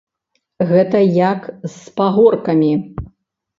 [0.71, 2.73] Гэта як з пагоркамі.